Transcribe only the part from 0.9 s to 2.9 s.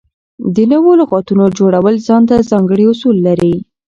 لغاتونو جوړول ځان ته ځانګړي